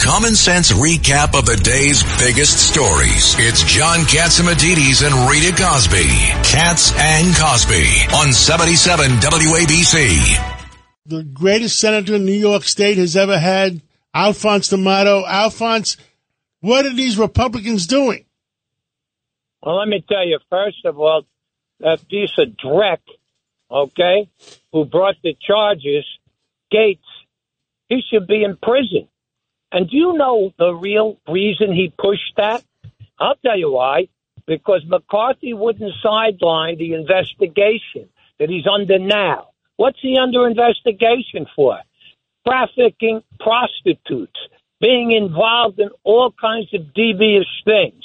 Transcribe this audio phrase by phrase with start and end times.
[0.00, 3.34] common sense recap of the day's biggest stories.
[3.38, 6.06] It's John Catsimatidis and Rita Cosby.
[6.44, 10.54] Cats and Cosby on 77 WABC.
[11.06, 13.82] The greatest senator in New York State has ever had,
[14.14, 15.24] Alphonse D'Amato.
[15.26, 15.96] Alphonse,
[16.60, 18.24] what are these Republicans doing?
[19.62, 21.24] Well, let me tell you, first of all,
[21.80, 23.00] that piece of dreck,
[23.70, 24.28] okay,
[24.72, 26.04] who brought the charges,
[26.70, 27.04] Gates,
[27.88, 29.08] he should be in prison.
[29.74, 32.62] And do you know the real reason he pushed that?
[33.18, 34.06] I'll tell you why.
[34.46, 38.08] Because McCarthy wouldn't sideline the investigation
[38.38, 39.48] that he's under now.
[39.76, 41.80] What's he under investigation for?
[42.46, 44.38] Trafficking prostitutes,
[44.80, 48.04] being involved in all kinds of devious things.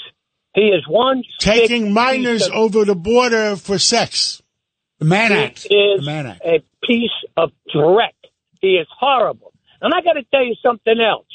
[0.56, 4.42] He is one taking minors of, over the border for sex.
[4.98, 5.66] The Mann Act.
[5.66, 6.42] Is the Mann Act.
[6.44, 8.16] a piece of dreck.
[8.60, 9.54] He is horrible.
[9.82, 11.28] And I got to tell you something else.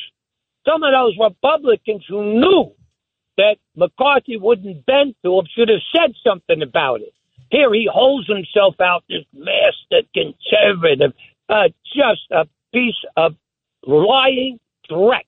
[0.67, 2.73] Some of those Republicans who knew
[3.37, 7.13] that McCarthy wouldn't bend to him should have said something about it.
[7.51, 11.13] Here he holds himself out, this master conservative,
[11.49, 13.35] uh, just a piece of
[13.87, 15.27] lying threat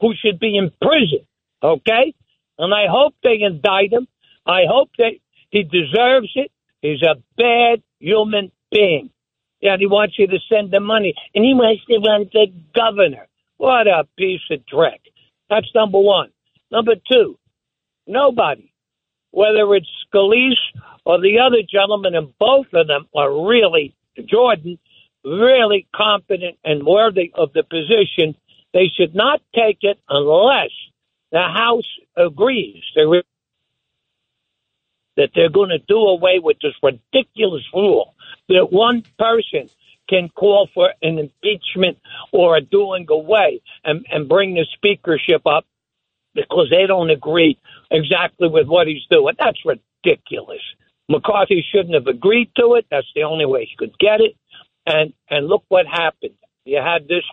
[0.00, 1.26] who should be in prison.
[1.62, 2.14] Okay?
[2.58, 4.06] And I hope they indict him.
[4.46, 5.12] I hope that
[5.50, 6.50] he deserves it.
[6.82, 9.10] He's a bad human being.
[9.60, 13.26] Yeah, he wants you to send the money, and he wants to run for governor.
[13.58, 15.00] What a piece of dreck.
[15.48, 16.30] That's number one.
[16.70, 17.38] Number two,
[18.06, 18.72] nobody,
[19.30, 20.54] whether it's Scalise
[21.04, 23.94] or the other gentleman, and both of them are really,
[24.26, 24.78] Jordan,
[25.24, 28.34] really competent and worthy of the position.
[28.74, 30.70] They should not take it unless
[31.32, 32.82] the House agrees
[35.16, 38.14] that they're going to do away with this ridiculous rule
[38.48, 39.70] that one person
[40.08, 41.98] can call for an impeachment
[42.32, 45.64] or a doing away and, and bring the speakership up
[46.34, 47.58] because they don't agree
[47.90, 49.34] exactly with what he's doing.
[49.38, 50.60] That's ridiculous.
[51.08, 52.86] McCarthy shouldn't have agreed to it.
[52.90, 54.36] That's the only way he could get it.
[54.86, 56.34] And and look what happened.
[56.64, 57.24] You had this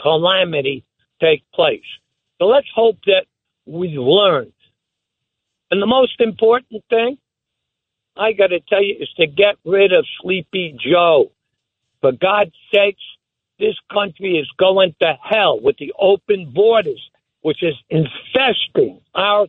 [0.00, 0.84] calamity
[1.20, 1.80] take place.
[2.38, 3.26] So let's hope that
[3.66, 4.52] we've learned.
[5.70, 7.16] And the most important thing,
[8.16, 11.30] I got to tell you, is to get rid of Sleepy Joe.
[12.02, 13.02] For God's sakes,
[13.58, 17.00] this country is going to hell with the open borders,
[17.42, 19.46] which is infesting our,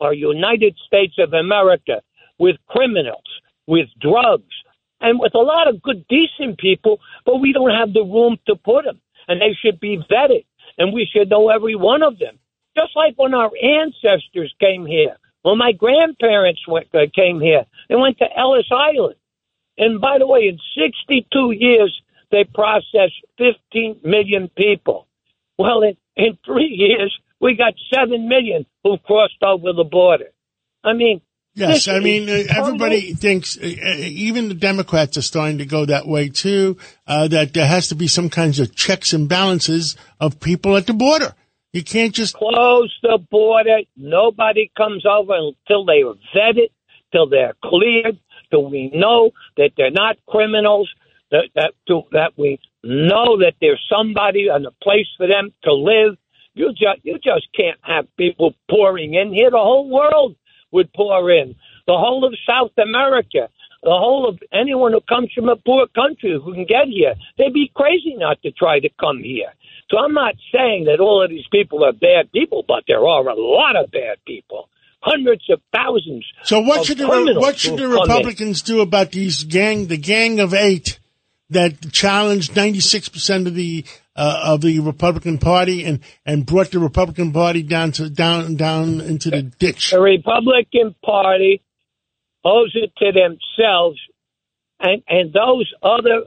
[0.00, 2.02] our United States of America
[2.38, 3.24] with criminals,
[3.66, 4.52] with drugs,
[5.00, 8.56] and with a lot of good, decent people, but we don't have the room to
[8.56, 9.00] put them.
[9.28, 10.44] And they should be vetted
[10.78, 12.38] and we should know every one of them.
[12.76, 17.96] Just like when our ancestors came here, when my grandparents went, uh, came here, they
[17.96, 19.16] went to Ellis Island.
[19.80, 25.08] And by the way, in 62 years, they processed 15 million people.
[25.58, 30.28] Well, in, in three years, we got 7 million who crossed over the border.
[30.84, 31.22] I mean,
[31.54, 35.84] Yes, I mean uh, everybody thinks, uh, uh, even the Democrats are starting to go
[35.84, 36.78] that way too.
[37.08, 40.86] Uh, that there has to be some kinds of checks and balances of people at
[40.86, 41.34] the border.
[41.72, 43.80] You can't just close the border.
[43.96, 46.70] Nobody comes over until they are vetted,
[47.12, 48.18] till they're cleared,
[48.50, 50.90] till we know that they're not criminals.
[51.30, 55.72] That that to, that we know that there's somebody and a place for them to
[55.72, 56.16] live.
[56.54, 59.50] You just you just can't have people pouring in here.
[59.50, 60.36] The whole world
[60.72, 61.54] would pour in.
[61.86, 63.48] The whole of South America,
[63.82, 67.54] the whole of anyone who comes from a poor country who can get here, they'd
[67.54, 69.52] be crazy not to try to come here.
[69.90, 73.28] So I'm not saying that all of these people are bad people, but there are
[73.28, 74.69] a lot of bad people.
[75.02, 76.26] Hundreds of thousands.
[76.44, 80.52] So what should the what should the Republicans do about these gang, the gang of
[80.52, 80.98] eight
[81.50, 83.84] that challenged 96 percent of the
[84.16, 89.00] uh, of the Republican Party and, and brought the Republican Party down to down down
[89.00, 89.90] into the ditch.
[89.90, 91.62] The Republican Party
[92.44, 93.98] owes it to themselves,
[94.78, 96.24] and and those other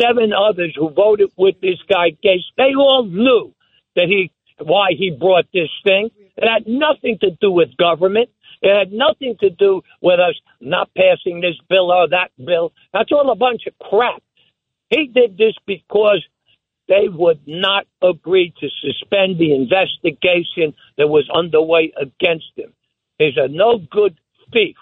[0.00, 3.54] seven others who voted with this guy Gaetz, they all knew
[3.94, 6.10] that he why he brought this thing.
[6.36, 8.30] It had nothing to do with government.
[8.62, 12.72] It had nothing to do with us not passing this bill or that bill.
[12.92, 14.22] That's all a bunch of crap.
[14.88, 16.24] He did this because
[16.88, 22.72] they would not agree to suspend the investigation that was underway against him.
[23.18, 24.18] He's a no good
[24.52, 24.76] thief.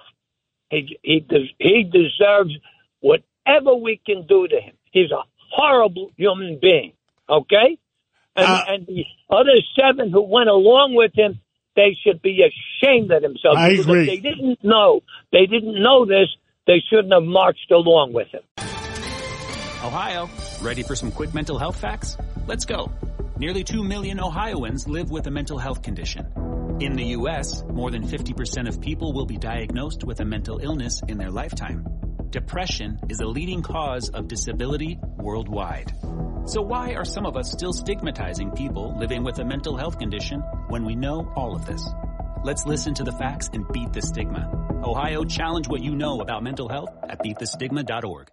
[0.71, 1.25] He, he,
[1.59, 2.55] he deserves
[3.01, 4.75] whatever we can do to him.
[4.91, 6.93] He's a horrible human being.
[7.29, 7.79] Okay?
[8.37, 11.41] And, uh, and the other seven who went along with him,
[11.77, 13.59] they should be ashamed of themselves.
[13.59, 14.03] I agree.
[14.03, 15.01] If they didn't know,
[15.33, 16.29] they didn't know this,
[16.67, 18.43] they shouldn't have marched along with him.
[19.85, 20.29] Ohio,
[20.63, 22.17] ready for some quick mental health facts?
[22.47, 22.91] Let's go.
[23.39, 26.27] nearly 2 million Ohioans live with a mental health condition.
[26.81, 31.03] In the U.S., more than 50% of people will be diagnosed with a mental illness
[31.09, 31.85] in their lifetime.
[32.35, 35.93] Depression is a leading cause of disability worldwide.
[36.47, 40.41] So why are some of us still stigmatizing people living with a mental health condition
[40.67, 41.89] when we know all of this?
[42.43, 44.51] Let's listen to the facts and beat the stigma.
[44.83, 48.29] Ohio, challenge what you know about mental health at beatthestigma.org.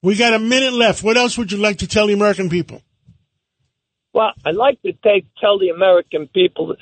[0.00, 1.02] We got a minute left.
[1.02, 2.82] What else would you like to tell the American people?
[4.14, 6.76] Well, I'd like to take tell the American people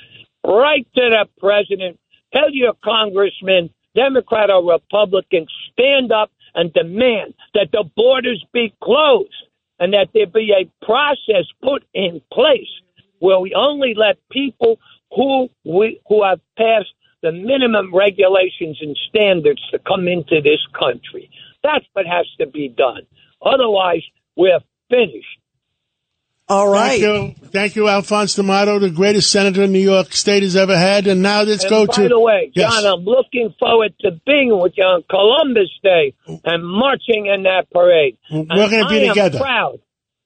[0.45, 1.99] right to the president,
[2.31, 9.33] tell your congressman, Democrat or Republican, stand up and demand that the borders be closed
[9.79, 12.69] and that there be a process put in place
[13.19, 14.79] where we only let people
[15.15, 16.93] who we who have passed
[17.23, 21.29] the minimum regulations and standards to come into this country.
[21.63, 23.01] That's what has to be done.
[23.41, 24.03] Otherwise,
[24.37, 25.27] we're finished.
[26.49, 26.99] All right.
[26.99, 31.05] Thank you, Thank you Alphonse D'Amato, the greatest senator New York State has ever had.
[31.05, 32.01] And now let's and go by to.
[32.01, 32.85] By the way, John, yes.
[32.85, 38.17] I'm looking forward to being with you on Columbus Day and marching in that parade.
[38.31, 39.37] We're going to be I together.
[39.37, 39.79] Am proud.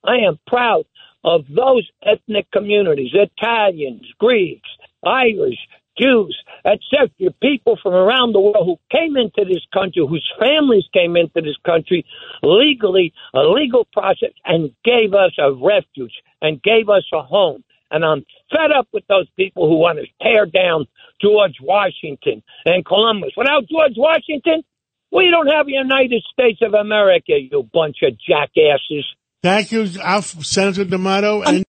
[0.06, 0.86] I am proud
[1.24, 4.70] of those ethnic communities, Italians, Greeks,
[5.06, 5.60] Irish,
[5.98, 7.10] Jews, etc.,
[7.42, 11.58] people from around the world who came into this country, whose families came into this
[11.66, 12.06] country
[12.42, 17.64] legally, a legal process, and gave us a refuge and gave us a home.
[17.92, 20.88] And I'm fed up with those people who want to tear down
[21.22, 23.34] George Washington and Columbus.
[23.38, 24.64] Without George Washington,
[25.12, 29.06] we don't have the United States of America, you bunch of jackasses.
[29.44, 31.42] Thank you, Senator D'Amato.
[31.42, 31.62] And um,